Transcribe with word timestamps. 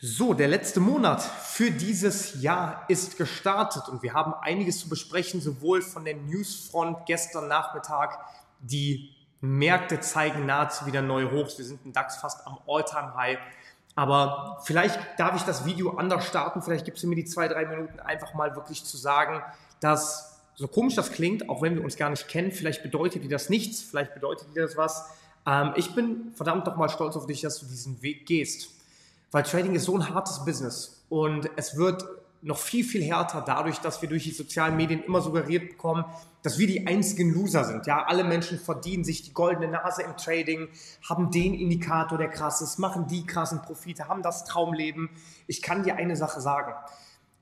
So, 0.00 0.32
der 0.32 0.46
letzte 0.46 0.78
Monat 0.78 1.20
für 1.20 1.72
dieses 1.72 2.40
Jahr 2.40 2.84
ist 2.86 3.18
gestartet 3.18 3.88
und 3.88 4.00
wir 4.04 4.14
haben 4.14 4.32
einiges 4.32 4.78
zu 4.78 4.88
besprechen, 4.88 5.40
sowohl 5.40 5.82
von 5.82 6.04
der 6.04 6.14
Newsfront 6.14 7.04
gestern 7.06 7.48
Nachmittag. 7.48 8.16
Die 8.60 9.10
Märkte 9.40 9.98
zeigen 9.98 10.46
nahezu 10.46 10.86
wieder 10.86 11.02
neue 11.02 11.32
Hochs. 11.32 11.58
Wir 11.58 11.64
sind 11.64 11.84
im 11.84 11.92
DAX 11.92 12.18
fast 12.18 12.46
am 12.46 12.58
All-Time-High. 12.68 13.38
Aber 13.96 14.60
vielleicht 14.62 15.00
darf 15.16 15.34
ich 15.34 15.42
das 15.42 15.64
Video 15.64 15.96
anders 15.96 16.24
starten. 16.24 16.62
Vielleicht 16.62 16.84
gibst 16.84 17.02
du 17.02 17.08
mir 17.08 17.16
die 17.16 17.24
zwei, 17.24 17.48
drei 17.48 17.66
Minuten 17.66 17.98
einfach 17.98 18.34
mal 18.34 18.54
wirklich 18.54 18.84
zu 18.84 18.96
sagen, 18.96 19.42
dass 19.80 20.40
so 20.54 20.68
komisch 20.68 20.94
das 20.94 21.10
klingt, 21.10 21.48
auch 21.48 21.60
wenn 21.60 21.74
wir 21.74 21.82
uns 21.82 21.96
gar 21.96 22.10
nicht 22.10 22.28
kennen, 22.28 22.52
vielleicht 22.52 22.84
bedeutet 22.84 23.24
dir 23.24 23.30
das 23.30 23.48
nichts, 23.48 23.82
vielleicht 23.82 24.14
bedeutet 24.14 24.54
dir 24.54 24.62
das 24.62 24.76
was. 24.76 25.10
Ähm, 25.44 25.72
ich 25.74 25.92
bin 25.96 26.32
verdammt 26.34 26.68
doch 26.68 26.76
mal 26.76 26.88
stolz 26.88 27.16
auf 27.16 27.26
dich, 27.26 27.40
dass 27.40 27.58
du 27.58 27.66
diesen 27.66 28.00
Weg 28.00 28.26
gehst. 28.26 28.77
Weil 29.30 29.42
Trading 29.42 29.74
ist 29.74 29.84
so 29.84 29.94
ein 29.96 30.08
hartes 30.14 30.44
Business 30.44 31.04
und 31.08 31.50
es 31.56 31.76
wird 31.76 32.04
noch 32.40 32.58
viel, 32.58 32.84
viel 32.84 33.02
härter 33.02 33.42
dadurch, 33.44 33.78
dass 33.78 34.00
wir 34.00 34.08
durch 34.08 34.24
die 34.24 34.30
sozialen 34.30 34.76
Medien 34.76 35.02
immer 35.02 35.20
suggeriert 35.20 35.70
bekommen, 35.70 36.04
dass 36.42 36.58
wir 36.58 36.66
die 36.66 36.86
einzigen 36.86 37.34
Loser 37.34 37.64
sind. 37.64 37.86
Ja, 37.86 38.04
alle 38.04 38.22
Menschen 38.22 38.60
verdienen 38.60 39.04
sich 39.04 39.22
die 39.22 39.32
goldene 39.32 39.68
Nase 39.68 40.02
im 40.02 40.16
Trading, 40.16 40.68
haben 41.08 41.30
den 41.30 41.54
Indikator, 41.54 42.16
der 42.16 42.28
krass 42.28 42.60
ist, 42.60 42.78
machen 42.78 43.08
die 43.08 43.26
krassen 43.26 43.60
Profite, 43.60 44.08
haben 44.08 44.22
das 44.22 44.44
Traumleben. 44.44 45.10
Ich 45.46 45.62
kann 45.62 45.82
dir 45.82 45.96
eine 45.96 46.16
Sache 46.16 46.40
sagen. 46.40 46.72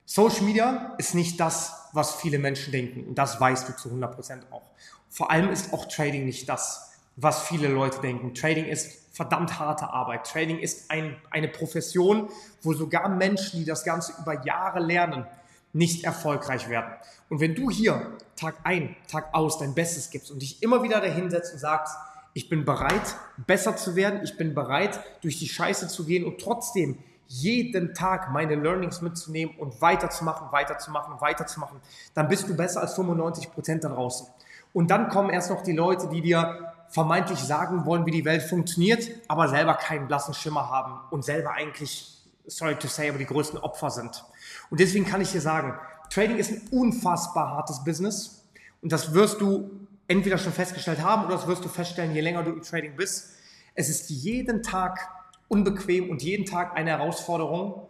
Social 0.06 0.42
Media 0.42 0.94
ist 0.98 1.14
nicht 1.14 1.38
das, 1.40 1.88
was 1.92 2.14
viele 2.14 2.38
Menschen 2.38 2.72
denken. 2.72 3.06
Und 3.08 3.16
das 3.16 3.40
weißt 3.40 3.68
du 3.68 3.76
zu 3.76 3.90
100% 3.90 4.50
auch. 4.50 4.70
Vor 5.10 5.30
allem 5.30 5.50
ist 5.50 5.72
auch 5.74 5.86
Trading 5.86 6.24
nicht 6.24 6.48
das, 6.48 6.92
was 7.16 7.42
viele 7.42 7.68
Leute 7.68 8.00
denken. 8.00 8.34
Trading 8.34 8.66
ist 8.66 9.05
verdammt 9.16 9.58
harte 9.58 9.88
Arbeit. 9.88 10.26
Trading 10.26 10.58
ist 10.58 10.90
ein, 10.90 11.16
eine 11.30 11.48
Profession, 11.48 12.28
wo 12.60 12.74
sogar 12.74 13.08
Menschen, 13.08 13.60
die 13.60 13.64
das 13.64 13.82
Ganze 13.82 14.12
über 14.20 14.44
Jahre 14.44 14.78
lernen, 14.78 15.24
nicht 15.72 16.04
erfolgreich 16.04 16.68
werden. 16.68 16.92
Und 17.30 17.40
wenn 17.40 17.54
du 17.54 17.70
hier 17.70 18.12
Tag 18.36 18.56
ein, 18.64 18.94
Tag 19.08 19.34
aus 19.34 19.58
dein 19.58 19.74
Bestes 19.74 20.10
gibst 20.10 20.30
und 20.30 20.42
dich 20.42 20.62
immer 20.62 20.82
wieder 20.82 21.00
dahinsetzt 21.00 21.54
und 21.54 21.58
sagst, 21.58 21.96
ich 22.34 22.50
bin 22.50 22.66
bereit, 22.66 23.16
besser 23.46 23.74
zu 23.76 23.96
werden, 23.96 24.20
ich 24.22 24.36
bin 24.36 24.54
bereit, 24.54 25.00
durch 25.22 25.38
die 25.38 25.48
Scheiße 25.48 25.88
zu 25.88 26.04
gehen 26.04 26.26
und 26.26 26.38
trotzdem 26.38 26.98
jeden 27.26 27.94
Tag 27.94 28.30
meine 28.30 28.54
Learnings 28.54 29.00
mitzunehmen 29.00 29.56
und 29.56 29.80
weiterzumachen, 29.80 30.52
weiterzumachen, 30.52 31.18
weiterzumachen, 31.22 31.80
dann 32.12 32.28
bist 32.28 32.48
du 32.50 32.54
besser 32.54 32.82
als 32.82 32.94
95 32.94 33.50
Prozent 33.50 33.82
da 33.82 33.88
draußen. 33.88 34.26
Und 34.74 34.90
dann 34.90 35.08
kommen 35.08 35.30
erst 35.30 35.48
noch 35.48 35.62
die 35.62 35.72
Leute, 35.72 36.08
die 36.08 36.20
dir 36.20 36.65
vermeintlich 36.88 37.38
sagen 37.38 37.84
wollen, 37.86 38.06
wie 38.06 38.10
die 38.10 38.24
Welt 38.24 38.42
funktioniert, 38.42 39.08
aber 39.28 39.48
selber 39.48 39.74
keinen 39.74 40.08
blassen 40.08 40.34
Schimmer 40.34 40.70
haben 40.70 41.00
und 41.10 41.24
selber 41.24 41.52
eigentlich, 41.52 42.22
sorry 42.46 42.76
to 42.76 42.88
say, 42.88 43.08
aber 43.08 43.18
die 43.18 43.26
größten 43.26 43.58
Opfer 43.58 43.90
sind. 43.90 44.24
Und 44.70 44.80
deswegen 44.80 45.04
kann 45.04 45.20
ich 45.20 45.32
dir 45.32 45.40
sagen, 45.40 45.74
Trading 46.10 46.36
ist 46.36 46.52
ein 46.52 46.68
unfassbar 46.70 47.50
hartes 47.50 47.82
Business 47.84 48.44
und 48.82 48.92
das 48.92 49.12
wirst 49.12 49.40
du 49.40 49.70
entweder 50.08 50.38
schon 50.38 50.52
festgestellt 50.52 51.02
haben 51.02 51.24
oder 51.24 51.34
das 51.34 51.46
wirst 51.46 51.64
du 51.64 51.68
feststellen, 51.68 52.14
je 52.14 52.20
länger 52.20 52.42
du 52.42 52.52
im 52.52 52.62
Trading 52.62 52.96
bist. 52.96 53.30
Es 53.74 53.88
ist 53.88 54.08
jeden 54.10 54.62
Tag 54.62 55.08
unbequem 55.48 56.10
und 56.10 56.22
jeden 56.22 56.46
Tag 56.46 56.76
eine 56.76 56.90
Herausforderung 56.90 57.88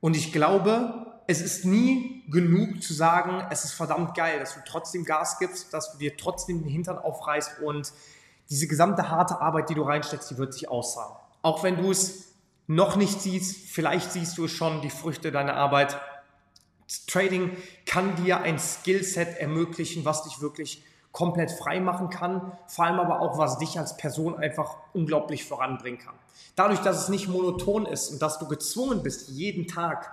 und 0.00 0.16
ich 0.16 0.32
glaube, 0.32 1.06
es 1.26 1.40
ist 1.40 1.64
nie 1.64 2.24
genug 2.28 2.82
zu 2.82 2.92
sagen, 2.92 3.46
es 3.50 3.64
ist 3.64 3.72
verdammt 3.72 4.14
geil, 4.14 4.40
dass 4.40 4.54
du 4.54 4.60
trotzdem 4.66 5.04
Gas 5.04 5.38
gibst, 5.38 5.72
dass 5.72 5.92
du 5.92 5.98
dir 5.98 6.16
trotzdem 6.16 6.62
den 6.62 6.68
Hintern 6.68 6.98
aufreißt 6.98 7.60
und 7.60 7.92
diese 8.52 8.68
gesamte 8.68 9.08
harte 9.08 9.40
Arbeit, 9.40 9.70
die 9.70 9.74
du 9.74 9.82
reinsteckst, 9.82 10.30
die 10.30 10.36
wird 10.36 10.52
sich 10.52 10.68
auszahlen. 10.68 11.16
Auch 11.40 11.62
wenn 11.62 11.78
du 11.78 11.90
es 11.90 12.34
noch 12.66 12.96
nicht 12.96 13.22
siehst, 13.22 13.70
vielleicht 13.70 14.12
siehst 14.12 14.36
du 14.36 14.44
es 14.44 14.50
schon, 14.50 14.82
die 14.82 14.90
Früchte 14.90 15.32
deiner 15.32 15.54
Arbeit. 15.54 15.98
Trading 17.06 17.56
kann 17.86 18.14
dir 18.16 18.42
ein 18.42 18.58
Skillset 18.58 19.38
ermöglichen, 19.38 20.04
was 20.04 20.24
dich 20.24 20.42
wirklich 20.42 20.84
komplett 21.12 21.50
frei 21.50 21.80
machen 21.80 22.10
kann, 22.10 22.52
vor 22.66 22.84
allem 22.84 23.00
aber 23.00 23.20
auch, 23.20 23.38
was 23.38 23.56
dich 23.56 23.78
als 23.78 23.96
Person 23.96 24.36
einfach 24.36 24.76
unglaublich 24.92 25.46
voranbringen 25.46 25.98
kann. 25.98 26.14
Dadurch, 26.54 26.80
dass 26.80 27.02
es 27.02 27.08
nicht 27.08 27.28
monoton 27.28 27.86
ist 27.86 28.10
und 28.10 28.20
dass 28.20 28.38
du 28.38 28.46
gezwungen 28.48 29.02
bist, 29.02 29.30
jeden 29.30 29.66
Tag 29.66 30.10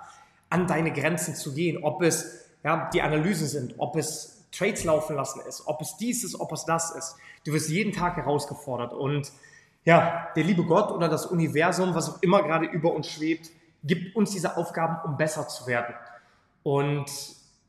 an 0.48 0.66
deine 0.66 0.92
Grenzen 0.94 1.34
zu 1.34 1.52
gehen, 1.52 1.84
ob 1.84 2.00
es 2.00 2.46
ja, 2.64 2.88
die 2.94 3.02
Analysen 3.02 3.48
sind, 3.48 3.74
ob 3.76 3.96
es 3.96 4.39
Trades 4.52 4.84
laufen 4.84 5.16
lassen 5.16 5.40
ist, 5.48 5.66
ob 5.66 5.80
es 5.80 5.96
dies 5.96 6.24
ist, 6.24 6.38
ob 6.38 6.52
es 6.52 6.64
das 6.64 6.90
ist. 6.90 7.16
Du 7.44 7.52
wirst 7.52 7.68
jeden 7.68 7.92
Tag 7.92 8.16
herausgefordert 8.16 8.92
und 8.92 9.30
ja, 9.84 10.28
der 10.36 10.44
liebe 10.44 10.64
Gott 10.64 10.90
oder 10.90 11.08
das 11.08 11.26
Universum, 11.26 11.94
was 11.94 12.10
auch 12.10 12.22
immer 12.22 12.42
gerade 12.42 12.66
über 12.66 12.92
uns 12.92 13.08
schwebt, 13.08 13.50
gibt 13.82 14.14
uns 14.14 14.30
diese 14.30 14.56
Aufgaben, 14.56 14.98
um 15.08 15.16
besser 15.16 15.48
zu 15.48 15.66
werden. 15.66 15.94
Und 16.62 17.06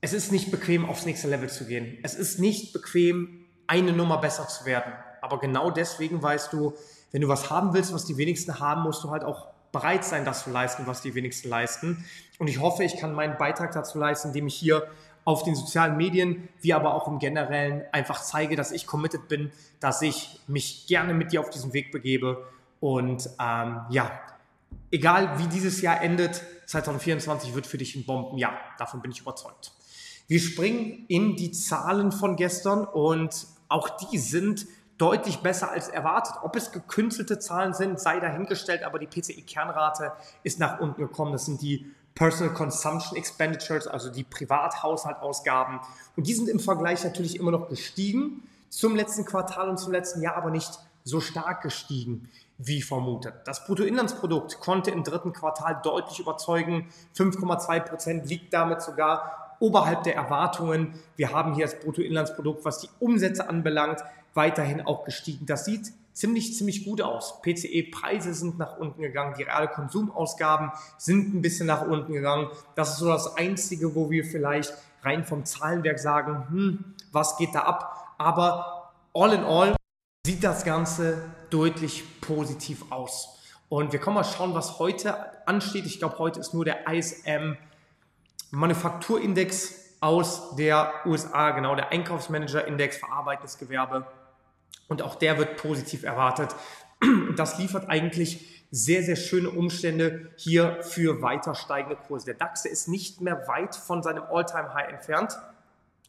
es 0.01 0.13
ist 0.13 0.31
nicht 0.31 0.51
bequem, 0.51 0.89
aufs 0.89 1.05
nächste 1.05 1.29
Level 1.29 1.49
zu 1.49 1.65
gehen. 1.65 1.99
Es 2.03 2.15
ist 2.15 2.39
nicht 2.39 2.73
bequem, 2.73 3.45
eine 3.67 3.93
Nummer 3.93 4.17
besser 4.19 4.47
zu 4.47 4.65
werden. 4.65 4.91
Aber 5.21 5.39
genau 5.39 5.71
deswegen 5.71 6.21
weißt 6.21 6.51
du, 6.51 6.73
wenn 7.11 7.21
du 7.21 7.27
was 7.27 7.49
haben 7.49 7.73
willst, 7.73 7.93
was 7.93 8.05
die 8.05 8.17
wenigsten 8.17 8.59
haben, 8.59 8.81
musst 8.81 9.03
du 9.03 9.11
halt 9.11 9.23
auch 9.23 9.47
bereit 9.71 10.03
sein, 10.03 10.25
das 10.25 10.43
zu 10.43 10.49
leisten, 10.49 10.87
was 10.87 11.01
die 11.01 11.15
wenigsten 11.15 11.49
leisten. 11.49 12.05
Und 12.39 12.47
ich 12.47 12.59
hoffe, 12.59 12.83
ich 12.83 12.97
kann 12.97 13.13
meinen 13.13 13.37
Beitrag 13.37 13.71
dazu 13.71 13.97
leisten, 13.97 14.29
indem 14.29 14.47
ich 14.47 14.55
hier 14.55 14.87
auf 15.23 15.43
den 15.43 15.55
sozialen 15.55 15.97
Medien, 15.97 16.49
wie 16.61 16.73
aber 16.73 16.95
auch 16.95 17.07
im 17.07 17.19
Generellen 17.19 17.83
einfach 17.91 18.21
zeige, 18.21 18.55
dass 18.55 18.71
ich 18.71 18.87
committed 18.87 19.27
bin, 19.27 19.51
dass 19.79 20.01
ich 20.01 20.39
mich 20.47 20.87
gerne 20.87 21.13
mit 21.13 21.31
dir 21.31 21.41
auf 21.41 21.49
diesen 21.49 21.73
Weg 21.73 21.91
begebe. 21.91 22.45
Und 22.79 23.29
ähm, 23.39 23.81
ja, 23.89 24.11
egal 24.91 25.37
wie 25.39 25.47
dieses 25.47 25.81
Jahr 25.81 26.01
endet, 26.01 26.43
2024 26.65 27.53
wird 27.53 27.67
für 27.67 27.77
dich 27.77 27.95
ein 27.95 28.05
Bombenjahr. 28.05 28.57
Davon 28.77 29.01
bin 29.01 29.11
ich 29.11 29.21
überzeugt. 29.21 29.73
Wir 30.27 30.39
springen 30.39 31.05
in 31.07 31.35
die 31.35 31.51
Zahlen 31.51 32.11
von 32.11 32.35
gestern 32.35 32.85
und 32.85 33.47
auch 33.67 33.89
die 33.97 34.17
sind 34.17 34.65
deutlich 35.01 35.39
besser 35.39 35.71
als 35.71 35.87
erwartet. 35.87 36.35
Ob 36.43 36.55
es 36.55 36.71
gekünstelte 36.71 37.39
Zahlen 37.39 37.73
sind, 37.73 37.99
sei 37.99 38.19
dahingestellt, 38.19 38.83
aber 38.83 38.99
die 38.99 39.07
PCI-Kernrate 39.07 40.11
ist 40.43 40.59
nach 40.59 40.79
unten 40.79 41.01
gekommen. 41.01 41.31
Das 41.31 41.45
sind 41.45 41.61
die 41.61 41.91
Personal 42.13 42.53
Consumption 42.53 43.17
Expenditures, 43.17 43.87
also 43.87 44.11
die 44.11 44.23
Privathaushaltausgaben. 44.23 45.79
Und 46.15 46.27
die 46.27 46.33
sind 46.33 46.49
im 46.49 46.59
Vergleich 46.59 47.03
natürlich 47.03 47.39
immer 47.39 47.51
noch 47.51 47.67
gestiegen 47.67 48.43
zum 48.69 48.95
letzten 48.95 49.25
Quartal 49.25 49.69
und 49.69 49.77
zum 49.77 49.91
letzten 49.91 50.21
Jahr, 50.21 50.35
aber 50.35 50.51
nicht 50.51 50.79
so 51.03 51.19
stark 51.19 51.63
gestiegen 51.63 52.29
wie 52.59 52.83
vermutet. 52.83 53.33
Das 53.45 53.65
Bruttoinlandsprodukt 53.65 54.59
konnte 54.59 54.91
im 54.91 55.03
dritten 55.03 55.33
Quartal 55.33 55.79
deutlich 55.83 56.19
überzeugen. 56.19 56.89
5,2 57.17 57.79
Prozent 57.79 58.29
liegt 58.29 58.53
damit 58.53 58.83
sogar 58.83 59.55
oberhalb 59.59 60.03
der 60.03 60.15
Erwartungen. 60.15 60.93
Wir 61.15 61.31
haben 61.31 61.55
hier 61.55 61.65
das 61.65 61.79
Bruttoinlandsprodukt, 61.79 62.65
was 62.65 62.79
die 62.79 62.89
Umsätze 62.99 63.49
anbelangt, 63.49 64.03
weiterhin 64.33 64.81
auch 64.81 65.03
gestiegen. 65.03 65.45
Das 65.45 65.65
sieht 65.65 65.91
ziemlich, 66.13 66.55
ziemlich 66.55 66.85
gut 66.85 67.01
aus. 67.01 67.41
PCE-Preise 67.41 68.33
sind 68.33 68.57
nach 68.57 68.77
unten 68.77 69.01
gegangen, 69.01 69.35
die 69.37 69.43
reale 69.43 69.67
Konsumausgaben 69.67 70.71
sind 70.97 71.33
ein 71.33 71.41
bisschen 71.41 71.67
nach 71.67 71.85
unten 71.85 72.13
gegangen. 72.13 72.49
Das 72.75 72.91
ist 72.91 72.97
so 72.97 73.07
das 73.07 73.37
Einzige, 73.37 73.95
wo 73.95 74.09
wir 74.09 74.25
vielleicht 74.25 74.73
rein 75.03 75.25
vom 75.25 75.45
Zahlenwerk 75.45 75.99
sagen, 75.99 76.47
hm, 76.49 76.95
was 77.11 77.37
geht 77.37 77.55
da 77.55 77.61
ab? 77.61 78.15
Aber 78.17 78.93
all 79.13 79.33
in 79.33 79.43
all 79.43 79.75
sieht 80.25 80.43
das 80.43 80.63
Ganze 80.63 81.23
deutlich 81.49 82.21
positiv 82.21 82.91
aus. 82.91 83.39
Und 83.69 83.93
wir 83.93 83.99
kommen 83.99 84.15
mal 84.15 84.23
schauen, 84.23 84.53
was 84.53 84.79
heute 84.79 85.15
ansteht. 85.47 85.85
Ich 85.85 85.99
glaube, 85.99 86.19
heute 86.19 86.39
ist 86.39 86.53
nur 86.53 86.65
der 86.65 86.87
ISM 86.87 87.57
Manufakturindex 88.51 89.97
aus 90.01 90.55
der 90.57 90.93
USA, 91.05 91.51
genau 91.51 91.75
der 91.75 91.89
Einkaufsmanager-Index, 91.91 92.97
verarbeitendes 92.97 93.57
Gewerbe 93.57 94.05
und 94.87 95.01
auch 95.01 95.15
der 95.15 95.37
wird 95.37 95.57
positiv 95.57 96.03
erwartet. 96.03 96.55
Das 97.35 97.57
liefert 97.57 97.89
eigentlich 97.89 98.61
sehr, 98.69 99.03
sehr 99.03 99.15
schöne 99.15 99.49
Umstände 99.49 100.31
hier 100.37 100.81
für 100.81 101.21
weiter 101.21 101.55
steigende 101.55 101.97
Kurse. 101.97 102.27
Der 102.27 102.35
DAX 102.35 102.65
ist 102.65 102.87
nicht 102.87 103.19
mehr 103.19 103.47
weit 103.47 103.75
von 103.75 104.03
seinem 104.03 104.23
All-Time-High 104.23 104.89
entfernt. 104.89 105.37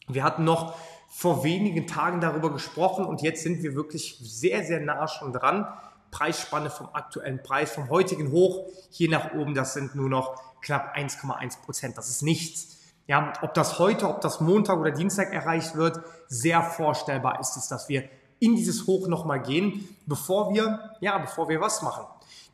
Wir 0.07 0.23
hatten 0.23 0.43
noch 0.43 0.75
vor 1.09 1.43
wenigen 1.43 1.87
Tagen 1.87 2.21
darüber 2.21 2.51
gesprochen 2.51 3.05
und 3.05 3.21
jetzt 3.21 3.43
sind 3.43 3.63
wir 3.63 3.75
wirklich 3.75 4.17
sehr, 4.21 4.63
sehr 4.63 4.79
nah 4.79 5.07
schon 5.07 5.33
dran. 5.33 5.67
Preisspanne 6.11 6.69
vom 6.69 6.89
aktuellen 6.93 7.41
Preis, 7.43 7.71
vom 7.71 7.89
heutigen 7.89 8.31
Hoch 8.31 8.67
hier 8.91 9.09
nach 9.09 9.33
oben, 9.33 9.55
das 9.55 9.73
sind 9.73 9.95
nur 9.95 10.09
noch 10.09 10.39
knapp 10.61 10.95
1,1 10.95 11.61
Prozent. 11.61 11.97
Das 11.97 12.09
ist 12.09 12.21
nichts. 12.21 12.77
Ja, 13.07 13.33
ob 13.41 13.53
das 13.53 13.79
heute, 13.79 14.07
ob 14.07 14.21
das 14.21 14.39
Montag 14.39 14.79
oder 14.79 14.91
Dienstag 14.91 15.33
erreicht 15.33 15.75
wird, 15.75 16.01
sehr 16.27 16.61
vorstellbar 16.61 17.39
ist 17.39 17.57
es, 17.57 17.67
dass 17.67 17.89
wir 17.89 18.07
in 18.43 18.55
dieses 18.55 18.87
Hoch 18.87 19.07
nochmal 19.07 19.41
gehen, 19.41 19.87
bevor 20.05 20.53
wir, 20.53 20.91
ja, 20.99 21.17
bevor 21.17 21.47
wir 21.47 21.61
was 21.61 21.81
machen. 21.81 22.05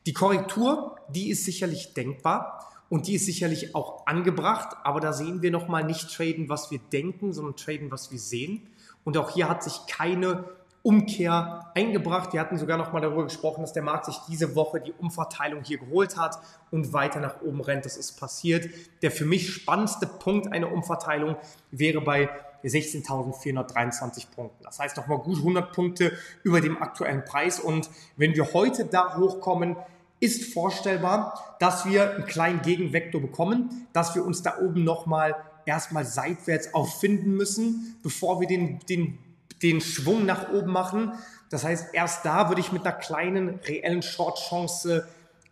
Die 0.06 0.12
Korrektur, 0.12 0.96
die 1.08 1.30
ist 1.30 1.44
sicherlich 1.44 1.94
denkbar 1.94 2.64
und 2.88 3.08
die 3.08 3.14
ist 3.14 3.26
sicherlich 3.26 3.74
auch 3.74 4.06
angebracht, 4.06 4.76
aber 4.84 5.00
da 5.00 5.12
sehen 5.12 5.42
wir 5.42 5.50
nochmal 5.50 5.82
nicht 5.82 6.14
traden, 6.14 6.48
was 6.48 6.70
wir 6.70 6.78
denken, 6.92 7.32
sondern 7.32 7.56
traden, 7.56 7.90
was 7.90 8.12
wir 8.12 8.20
sehen. 8.20 8.68
Und 9.04 9.18
auch 9.18 9.30
hier 9.30 9.48
hat 9.48 9.64
sich 9.64 9.86
keine 9.88 10.44
Umkehr 10.82 11.70
eingebracht. 11.74 12.32
Wir 12.32 12.40
hatten 12.40 12.56
sogar 12.56 12.78
noch 12.78 12.92
mal 12.92 13.00
darüber 13.00 13.24
gesprochen, 13.24 13.62
dass 13.62 13.72
der 13.72 13.82
Markt 13.82 14.06
sich 14.06 14.16
diese 14.28 14.54
Woche 14.54 14.80
die 14.80 14.92
Umverteilung 14.92 15.64
hier 15.64 15.78
geholt 15.78 16.16
hat 16.16 16.38
und 16.70 16.92
weiter 16.92 17.20
nach 17.20 17.42
oben 17.42 17.60
rennt. 17.60 17.84
Das 17.84 17.96
ist 17.96 18.12
passiert. 18.18 18.70
Der 19.02 19.10
für 19.10 19.26
mich 19.26 19.52
spannendste 19.52 20.06
Punkt 20.06 20.52
einer 20.52 20.72
Umverteilung 20.72 21.36
wäre 21.70 22.00
bei 22.00 22.30
16.423 22.68 24.26
Punkten. 24.34 24.62
Das 24.64 24.78
heißt 24.78 24.96
nochmal 24.96 25.18
gut 25.18 25.38
100 25.38 25.72
Punkte 25.72 26.12
über 26.42 26.60
dem 26.60 26.80
aktuellen 26.82 27.24
Preis. 27.24 27.60
Und 27.60 27.90
wenn 28.16 28.34
wir 28.34 28.52
heute 28.52 28.84
da 28.84 29.16
hochkommen, 29.16 29.76
ist 30.20 30.52
vorstellbar, 30.52 31.56
dass 31.60 31.86
wir 31.86 32.14
einen 32.14 32.26
kleinen 32.26 32.62
Gegenvektor 32.62 33.20
bekommen, 33.20 33.86
dass 33.92 34.14
wir 34.14 34.24
uns 34.24 34.42
da 34.42 34.58
oben 34.58 34.84
nochmal 34.84 35.34
erstmal 35.64 36.04
seitwärts 36.04 36.74
auffinden 36.74 37.34
müssen, 37.36 37.96
bevor 38.02 38.40
wir 38.40 38.46
den, 38.46 38.80
den 38.88 39.18
den 39.62 39.80
Schwung 39.80 40.24
nach 40.24 40.50
oben 40.52 40.72
machen. 40.72 41.12
Das 41.50 41.64
heißt, 41.64 41.94
erst 41.94 42.24
da 42.24 42.48
würde 42.48 42.60
ich 42.60 42.72
mit 42.72 42.86
einer 42.86 42.96
kleinen 42.96 43.60
reellen 43.66 44.02
Short-Chance 44.02 45.06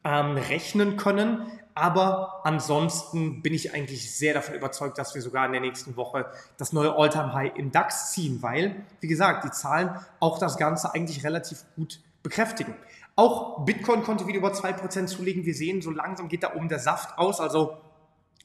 ähm, 0.04 0.37
rechnen 0.37 0.96
können. 0.96 1.46
Aber 1.78 2.40
ansonsten 2.42 3.40
bin 3.40 3.54
ich 3.54 3.72
eigentlich 3.72 4.12
sehr 4.12 4.34
davon 4.34 4.56
überzeugt, 4.56 4.98
dass 4.98 5.14
wir 5.14 5.22
sogar 5.22 5.46
in 5.46 5.52
der 5.52 5.60
nächsten 5.60 5.96
Woche 5.96 6.26
das 6.56 6.72
neue 6.72 6.92
All-Time-High 6.92 7.56
im 7.56 7.70
DAX 7.70 8.10
ziehen, 8.10 8.42
weil, 8.42 8.84
wie 9.00 9.06
gesagt, 9.06 9.44
die 9.44 9.50
Zahlen 9.52 9.94
auch 10.19 10.40
das 10.40 10.56
Ganze 10.56 10.92
eigentlich 10.92 11.22
relativ 11.22 11.64
gut 11.76 12.00
bekräftigen. 12.25 12.75
Auch 13.14 13.64
Bitcoin 13.64 14.02
konnte 14.02 14.26
wieder 14.26 14.38
über 14.38 14.52
2% 14.52 15.06
zulegen. 15.06 15.44
Wir 15.44 15.54
sehen, 15.54 15.80
so 15.80 15.92
langsam 15.92 16.28
geht 16.28 16.42
da 16.42 16.54
oben 16.56 16.69
der 16.69 16.80
Saft 16.80 17.16
aus. 17.16 17.40
Also 17.40 17.76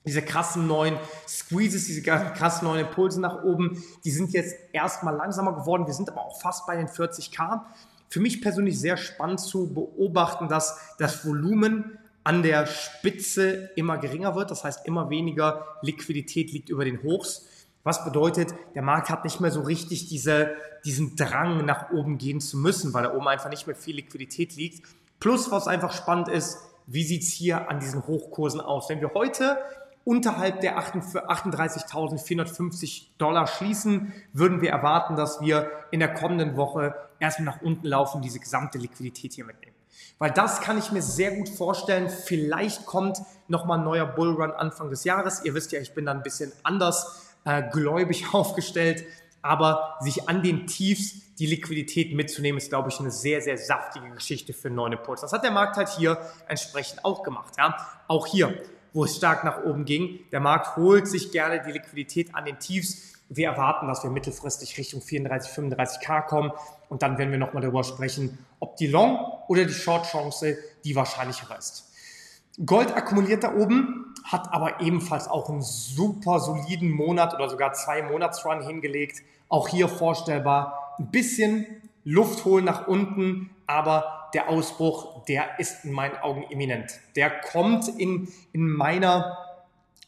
diese 0.05 0.21
krassen 0.21 0.67
neuen 0.67 0.99
Squeezes, 1.27 1.87
diese 1.87 2.03
krassen 2.03 2.67
neuen 2.67 2.85
Impulse 2.85 3.19
nach 3.19 3.43
oben, 3.43 3.83
die 4.03 4.11
sind 4.11 4.31
jetzt 4.31 4.55
erstmal 4.73 5.15
langsamer 5.15 5.53
geworden. 5.53 5.87
Wir 5.87 5.93
sind 5.93 6.09
aber 6.09 6.21
auch 6.21 6.39
fast 6.39 6.67
bei 6.67 6.75
den 6.75 6.87
40k. 6.87 7.61
Für 8.09 8.19
mich 8.19 8.43
persönlich 8.43 8.79
sehr 8.79 8.97
spannend 8.97 9.39
zu 9.39 9.73
beobachten, 9.73 10.49
dass 10.49 10.77
das 10.99 11.25
Volumen 11.25 11.97
an 12.23 12.43
der 12.43 12.65
Spitze 12.65 13.71
immer 13.75 13.97
geringer 13.97 14.35
wird. 14.35 14.51
Das 14.51 14.63
heißt, 14.63 14.85
immer 14.85 15.09
weniger 15.09 15.65
Liquidität 15.81 16.51
liegt 16.51 16.69
über 16.69 16.85
den 16.85 17.03
Hochs. 17.03 17.47
Was 17.83 18.05
bedeutet, 18.05 18.53
der 18.75 18.81
Markt 18.81 19.09
hat 19.09 19.25
nicht 19.25 19.41
mehr 19.41 19.51
so 19.51 19.61
richtig 19.61 20.07
diese, 20.07 20.55
diesen 20.85 21.17
Drang 21.17 21.65
nach 21.65 21.91
oben 21.91 22.17
gehen 22.17 22.39
zu 22.39 22.57
müssen, 22.57 22.93
weil 22.93 23.03
da 23.03 23.13
oben 23.13 23.27
einfach 23.27 23.49
nicht 23.49 23.67
mehr 23.67 23.75
viel 23.75 23.95
Liquidität 23.95 24.55
liegt. 24.55 24.87
Plus, 25.19 25.51
was 25.51 25.67
einfach 25.67 25.91
spannend 25.91 26.29
ist, 26.29 26.57
wie 26.87 27.03
sieht's 27.03 27.31
hier 27.31 27.69
an 27.69 27.79
diesen 27.79 28.07
Hochkursen 28.07 28.61
aus? 28.61 28.89
Wenn 28.89 29.01
wir 29.01 29.13
heute 29.13 29.57
unterhalb 30.05 30.61
der 30.61 30.79
38.450 30.79 33.07
Dollar 33.17 33.47
schließen, 33.47 34.13
würden 34.33 34.61
wir 34.61 34.69
erwarten, 34.69 35.15
dass 35.15 35.41
wir 35.41 35.71
in 35.91 35.99
der 35.99 36.13
kommenden 36.13 36.55
Woche 36.57 36.93
erstmal 37.19 37.55
nach 37.55 37.61
unten 37.61 37.87
laufen, 37.87 38.21
diese 38.21 38.39
gesamte 38.39 38.77
Liquidität 38.77 39.33
hier 39.33 39.45
mitnehmen. 39.45 39.72
Weil 40.19 40.31
das 40.31 40.61
kann 40.61 40.77
ich 40.77 40.91
mir 40.91 41.01
sehr 41.01 41.31
gut 41.35 41.49
vorstellen. 41.49 42.09
Vielleicht 42.09 42.85
kommt 42.85 43.19
nochmal 43.47 43.79
ein 43.79 43.83
neuer 43.83 44.05
Bullrun 44.05 44.51
Anfang 44.51 44.89
des 44.89 45.03
Jahres. 45.03 45.43
Ihr 45.43 45.53
wisst 45.53 45.71
ja, 45.71 45.79
ich 45.79 45.93
bin 45.93 46.05
da 46.05 46.11
ein 46.11 46.23
bisschen 46.23 46.51
anders 46.63 47.33
äh, 47.45 47.63
gläubig 47.71 48.25
aufgestellt. 48.33 49.05
Aber 49.41 49.97
sich 49.99 50.29
an 50.29 50.41
den 50.41 50.67
Tiefs 50.67 51.35
die 51.35 51.47
Liquidität 51.47 52.13
mitzunehmen, 52.13 52.59
ist, 52.59 52.69
glaube 52.69 52.89
ich, 52.89 52.99
eine 52.99 53.11
sehr, 53.11 53.41
sehr 53.41 53.57
saftige 53.57 54.09
Geschichte 54.11 54.53
für 54.53 54.67
einen 54.67 54.75
neuen. 54.75 54.97
Das 55.19 55.33
hat 55.33 55.43
der 55.43 55.51
Markt 55.51 55.75
halt 55.75 55.89
hier 55.89 56.17
entsprechend 56.47 57.03
auch 57.03 57.23
gemacht. 57.23 57.55
Ja? 57.57 57.75
Auch 58.07 58.27
hier 58.27 58.53
wo 58.93 59.03
es 59.03 59.15
stark 59.15 59.43
nach 59.43 59.63
oben 59.63 59.85
ging. 59.85 60.19
Der 60.31 60.39
Markt 60.39 60.77
holt 60.77 61.07
sich 61.07 61.31
gerne 61.31 61.61
die 61.65 61.71
Liquidität 61.71 62.33
an 62.33 62.45
den 62.45 62.59
Tiefs. 62.59 63.13
Wir 63.27 63.49
erwarten, 63.49 63.87
dass 63.87 64.03
wir 64.03 64.11
mittelfristig 64.11 64.77
Richtung 64.77 65.01
34, 65.01 65.51
35k 65.51 66.25
kommen 66.27 66.51
und 66.89 67.01
dann 67.01 67.17
werden 67.17 67.31
wir 67.31 67.39
nochmal 67.39 67.63
darüber 67.63 67.83
sprechen, 67.83 68.37
ob 68.59 68.77
die 68.77 68.87
Long- 68.87 69.32
oder 69.47 69.65
die 69.65 69.73
Short-Chance 69.73 70.57
die 70.83 70.95
wahrscheinlichere 70.95 71.57
ist. 71.57 71.91
Gold 72.65 72.95
akkumuliert 72.95 73.43
da 73.43 73.55
oben, 73.55 74.13
hat 74.23 74.53
aber 74.53 74.79
ebenfalls 74.81 75.27
auch 75.27 75.49
einen 75.49 75.63
super 75.63 76.39
soliden 76.39 76.91
Monat 76.91 77.33
oder 77.33 77.49
sogar 77.49 77.73
zwei 77.73 78.03
Monatsrun 78.03 78.61
hingelegt. 78.61 79.21
Auch 79.49 79.67
hier 79.67 79.87
vorstellbar 79.87 80.95
ein 80.99 81.09
bisschen 81.09 81.65
Luft 82.03 82.45
holen 82.45 82.65
nach 82.65 82.87
unten, 82.87 83.49
aber 83.65 84.29
der 84.33 84.49
Ausbruch, 84.49 85.25
der 85.25 85.59
ist 85.59 85.85
in 85.85 85.91
meinen 85.91 86.17
Augen 86.17 86.43
imminent. 86.49 86.91
Der 87.15 87.29
kommt 87.29 87.87
in, 87.87 88.31
in 88.51 88.67
meiner, 88.67 89.37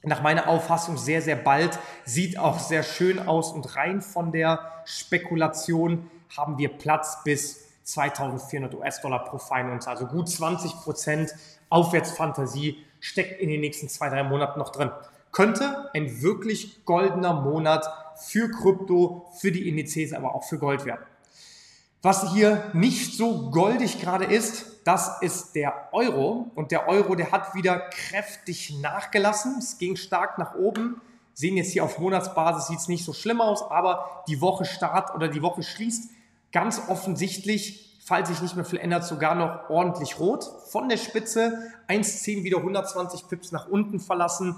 nach 0.04 0.22
meiner 0.22 0.48
Auffassung 0.48 0.98
sehr, 0.98 1.22
sehr 1.22 1.36
bald, 1.36 1.80
sieht 2.06 2.38
auch 2.38 2.60
sehr 2.60 2.84
schön 2.84 3.20
aus 3.20 3.52
und 3.52 3.76
rein 3.76 4.02
von 4.02 4.32
der 4.32 4.72
Spekulation 4.86 6.10
haben 6.36 6.58
wir 6.58 6.70
Platz 6.70 7.24
bis 7.24 7.65
2400 7.86 8.74
US-Dollar 8.74 9.24
pro 9.24 9.38
Feinunze, 9.38 9.90
also 9.90 10.08
gut 10.08 10.28
20 10.28 10.76
Prozent 10.82 11.34
Aufwärtsfantasie 11.70 12.84
steckt 13.00 13.40
in 13.40 13.50
den 13.50 13.62
nächsten 13.62 13.88
zwei, 13.90 14.10
drei 14.10 14.24
Monaten 14.24 14.60
noch 14.60 14.70
drin. 14.70 14.92
Könnte 15.32 15.90
ein 15.94 16.22
wirklich 16.22 16.86
goldener 16.86 17.34
Monat 17.34 17.88
für 18.18 18.50
Krypto, 18.50 19.32
für 19.40 19.52
die 19.52 19.68
Indizes, 19.68 20.14
aber 20.14 20.34
auch 20.34 20.44
für 20.44 20.58
Gold 20.58 20.86
werden. 20.86 21.06
Was 22.02 22.34
hier 22.34 22.70
nicht 22.74 23.18
so 23.18 23.50
goldig 23.50 24.00
gerade 24.00 24.26
ist, 24.26 24.86
das 24.86 25.22
ist 25.22 25.56
der 25.56 25.90
Euro. 25.92 26.52
Und 26.54 26.72
der 26.72 26.88
Euro, 26.88 27.16
der 27.16 27.32
hat 27.32 27.56
wieder 27.56 27.80
kräftig 27.90 28.78
nachgelassen. 28.80 29.56
Es 29.58 29.80
ging 29.80 29.96
stark 29.96 30.38
nach 30.38 30.54
oben. 30.54 31.02
Sehen 31.34 31.58
jetzt 31.58 31.72
hier 31.72 31.84
auf 31.84 31.98
Monatsbasis 32.00 32.68
sieht 32.68 32.80
es 32.80 32.88
nicht 32.88 33.04
so 33.04 33.12
schlimm 33.12 33.42
aus, 33.42 33.64
aber 33.70 34.24
die 34.28 34.40
Woche 34.40 34.66
Start 34.66 35.16
oder 35.16 35.28
die 35.28 35.42
Woche 35.42 35.64
schließt 35.64 36.12
ganz 36.52 36.82
offensichtlich, 36.88 38.00
falls 38.06 38.30
sich 38.30 38.42
nicht 38.42 38.56
mehr 38.56 38.66
viel 38.66 38.80
ändert, 38.80 39.04
sogar 39.06 39.36
noch 39.36 39.70
ordentlich 39.70 40.20
rot. 40.20 40.46
Von 40.70 40.90
der 40.90 40.98
Spitze 40.98 41.58
1,10 41.88 42.44
wieder 42.44 42.58
120 42.58 43.28
Pips 43.28 43.52
nach 43.52 43.68
unten 43.68 44.00
verlassen. 44.00 44.56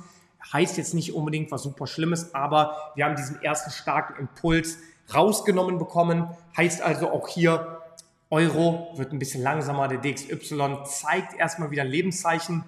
Heißt 0.54 0.78
jetzt 0.78 0.94
nicht 0.94 1.14
unbedingt 1.14 1.52
was 1.52 1.64
super 1.64 1.88
Schlimmes, 1.88 2.34
aber 2.34 2.92
wir 2.96 3.06
haben 3.06 3.16
diesen 3.16 3.42
ersten 3.42 3.72
starken 3.72 4.20
Impuls 4.20 4.78
rausgenommen 5.14 5.78
bekommen. 5.78 6.30
Heißt 6.56 6.82
also 6.82 7.10
auch 7.10 7.28
hier, 7.28 7.82
Euro 8.30 8.92
wird 8.96 9.14
ein 9.14 9.20
bisschen 9.20 9.42
langsamer, 9.42 9.88
der 9.88 10.00
DXY 10.00 10.80
zeigt 10.84 11.34
erstmal 11.40 11.72
wieder 11.72 11.84
ein 11.84 11.90
Lebenszeichen. 11.90 12.64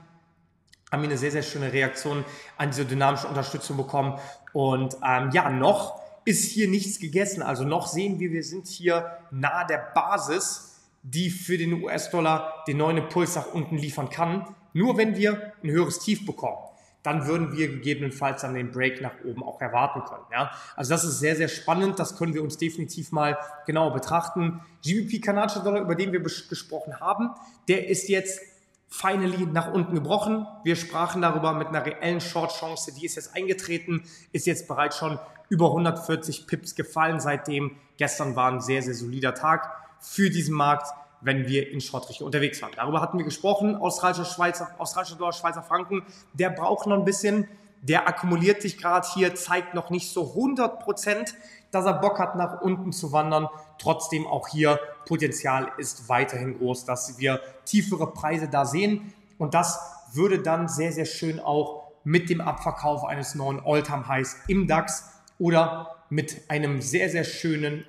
Haben 0.92 1.02
wir 1.02 1.10
eine 1.10 1.18
sehr, 1.18 1.32
sehr 1.32 1.44
schöne 1.44 1.72
Reaktion 1.72 2.24
an 2.58 2.70
diese 2.70 2.86
dynamische 2.86 3.28
Unterstützung 3.28 3.78
bekommen. 3.78 4.18
Und 4.54 4.98
ähm, 5.06 5.30
ja, 5.34 5.50
noch 5.50 6.02
ist 6.30 6.46
hier 6.46 6.68
nichts 6.68 7.00
gegessen. 7.00 7.42
Also 7.42 7.64
noch 7.64 7.88
sehen 7.88 8.20
wir, 8.20 8.32
wir 8.32 8.44
sind 8.44 8.68
hier 8.68 9.18
nahe 9.32 9.66
der 9.68 9.92
Basis, 9.96 10.80
die 11.02 11.30
für 11.30 11.58
den 11.58 11.82
US-Dollar 11.82 12.64
den 12.68 12.78
neuen 12.78 12.98
Impuls 12.98 13.36
nach 13.36 13.54
unten 13.54 13.78
liefern 13.78 14.10
kann. 14.10 14.56
Nur 14.74 14.98
wenn 14.98 15.16
wir 15.16 15.54
ein 15.64 15.72
höheres 15.72 16.00
Tief 16.00 16.26
bekommen 16.26 16.70
dann 17.04 17.28
würden 17.28 17.56
wir 17.58 17.70
gegebenenfalls 17.70 18.42
dann 18.42 18.54
den 18.54 18.72
Break 18.72 19.02
nach 19.02 19.14
oben 19.24 19.44
auch 19.44 19.62
erwarten 19.62 20.04
können. 20.04 20.26
Ja? 20.32 20.52
Also 20.76 20.94
das 20.94 21.04
ist 21.04 21.20
sehr, 21.20 21.36
sehr 21.36 21.48
spannend. 21.48 21.98
Das 21.98 22.18
können 22.18 22.34
wir 22.34 22.44
uns 22.44 22.58
definitiv 22.58 23.12
mal 23.12 23.38
genauer 23.66 23.94
betrachten. 23.94 24.60
GBP 24.84 25.24
kanadischer 25.24 25.64
Dollar, 25.64 25.82
über 25.82 25.96
den 25.96 26.12
wir 26.12 26.20
gesprochen 26.20 27.00
haben, 27.00 27.30
der 27.68 27.88
ist 27.88 28.10
jetzt 28.10 28.42
finally 28.90 29.46
nach 29.46 29.72
unten 29.72 29.96
gebrochen. 29.96 30.46
Wir 30.64 30.76
sprachen 30.76 31.22
darüber 31.22 31.54
mit 31.54 31.68
einer 31.68 31.86
reellen 31.86 32.22
Short-Chance, 32.22 32.94
die 32.94 33.06
ist 33.06 33.16
jetzt 33.16 33.36
eingetreten, 33.36 34.04
ist 34.32 34.48
jetzt 34.48 34.68
bereits 34.68 34.98
schon 34.98 35.20
über 35.50 35.68
140 35.68 36.48
Pips 36.48 36.76
gefallen 36.76 37.20
seitdem. 37.20 37.76
Gestern 37.98 38.36
war 38.36 38.52
ein 38.52 38.62
sehr, 38.62 38.82
sehr 38.82 38.96
solider 38.96 39.34
Tag 39.34 39.72
für 40.00 40.30
diesen 40.30 40.56
Markt 40.56 40.88
wenn 41.22 41.48
wir 41.48 41.72
in 41.72 41.82
Shortrichtung 41.82 42.26
unterwegs 42.28 42.62
waren. 42.62 42.72
Darüber 42.76 43.02
hatten 43.02 43.18
wir 43.18 43.26
gesprochen. 43.26 43.76
Australischer, 43.76 44.26
Schweizer, 44.26 44.70
australischer 44.78 45.16
Dollar, 45.16 45.34
Schweizer 45.34 45.64
Franken, 45.64 46.06
der 46.34 46.50
braucht 46.50 46.88
noch 46.88 46.98
ein 46.98 47.06
bisschen. 47.06 47.48
Der 47.82 48.08
akkumuliert 48.08 48.62
sich 48.62 48.78
gerade 48.78 49.08
hier, 49.14 49.36
zeigt 49.36 49.74
noch 49.74 49.90
nicht 49.90 50.12
so 50.12 50.30
100 50.30 50.82
Prozent, 50.82 51.36
dass 51.72 51.86
er 51.86 51.94
Bock 51.94 52.20
hat, 52.20 52.36
nach 52.36 52.62
unten 52.62 52.92
zu 52.92 53.14
wandern. 53.14 53.48
Trotzdem 53.78 54.28
auch 54.28 54.50
hier 54.50 54.80
Potenzial 55.10 55.72
ist 55.80 56.08
weiterhin 56.08 56.60
groß, 56.60 56.86
dass 56.86 57.18
wir 57.18 57.42
tiefere 57.66 58.14
Preise 58.14 58.48
da 58.48 58.64
sehen. 58.64 59.12
Und 59.40 59.56
das 59.56 59.80
würde 60.14 60.38
dann 60.38 60.68
sehr, 60.68 60.92
sehr 60.92 61.06
schön 61.06 61.40
auch 61.40 61.92
mit 62.04 62.30
dem 62.30 62.42
Abverkauf 62.42 63.04
eines 63.04 63.34
neuen 63.34 63.60
All-Time-Highs 63.60 64.38
im 64.48 64.68
DAX 64.68 65.10
oder 65.40 65.96
mit 66.10 66.44
einem 66.48 66.80
sehr, 66.82 67.10
sehr 67.10 67.24
schönen 67.24 67.86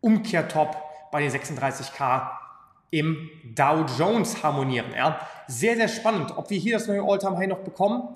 Umkehrtop 0.00 0.76
bei 1.12 1.22
den 1.22 1.30
36k 1.30 2.28
im 2.90 3.30
Dow 3.54 3.86
Jones 3.96 4.42
harmonieren. 4.42 4.92
Ja. 4.96 5.20
Sehr, 5.46 5.76
sehr 5.76 5.88
spannend. 5.88 6.36
Ob 6.36 6.50
wir 6.50 6.58
hier 6.58 6.76
das 6.76 6.88
neue 6.88 7.02
All-Time-High 7.02 7.48
noch 7.48 7.60
bekommen, 7.60 8.08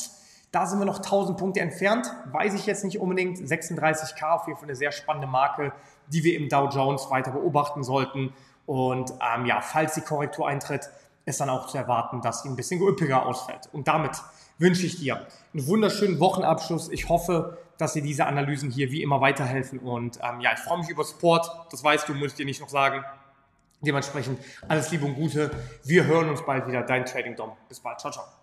da 0.53 0.67
sind 0.67 0.79
wir 0.79 0.85
noch 0.85 0.99
1000 0.99 1.39
Punkte 1.39 1.61
entfernt. 1.61 2.07
Weiß 2.31 2.55
ich 2.55 2.67
jetzt 2.67 2.85
nicht 2.85 3.01
unbedingt. 3.01 3.39
36k 3.39 4.31
auf 4.31 4.47
jeden 4.47 4.59
Fall 4.59 4.69
eine 4.69 4.77
sehr 4.77 4.93
spannende 4.93 5.27
Marke, 5.27 5.73
die 6.09 6.23
wir 6.25 6.37
im 6.37 6.49
Dow 6.49 6.69
Jones 6.69 7.11
weiter 7.11 7.33
beobachten 7.33 7.83
sollten. 7.83 8.33
Und 8.67 9.13
ähm, 9.13 9.47
ja, 9.47 9.61
falls 9.63 9.95
die 9.95 10.03
Korrektur 10.03 10.47
eintritt, 10.47 10.91
ist 11.25 11.41
dann 11.41 11.49
auch 11.49 11.67
zu 11.69 11.79
erwarten, 11.79 12.21
dass 12.21 12.43
sie 12.43 12.49
ein 12.49 12.57
bisschen 12.57 12.81
üppiger 12.81 13.27
ausfällt. 13.27 13.69
Und 13.73 13.89
damit 13.89 14.13
wünsche 14.59 14.87
ich 14.87 14.99
dir 14.99 15.27
einen 15.55 15.67
wunderschönen 15.67 16.21
Wochenabschluss. 16.21 16.91
Ich 16.91 17.09
hoffe, 17.09 17.59
dass 17.79 17.95
dir 17.95 18.03
diese 18.03 18.27
Analysen 18.27 18.71
hier 18.71 18.91
wie 18.91 19.03
immer 19.03 19.21
weiterhelfen. 19.21 19.79
Und 19.79 20.19
ähm, 20.23 20.41
ja, 20.41 20.53
ich 20.53 20.61
freue 20.61 20.79
mich 20.79 20.89
über 20.91 21.05
Support. 21.05 21.51
Das 21.71 21.83
weißt 21.83 22.09
du, 22.09 22.15
muss 22.15 22.33
ich 22.33 22.37
dir 22.37 22.47
nicht 22.47 22.61
noch 22.61 22.69
sagen. 22.69 23.03
Dementsprechend 23.81 24.39
alles 24.69 24.91
Liebe 24.91 25.07
und 25.07 25.15
Gute. 25.15 25.51
Wir 25.83 26.05
hören 26.05 26.29
uns 26.29 26.45
bald 26.45 26.69
wieder. 26.69 26.83
Dein 26.83 27.07
Trading 27.07 27.37
Dom. 27.37 27.53
Bis 27.69 27.81
bald. 27.81 27.99
Ciao, 27.99 28.13
ciao. 28.13 28.42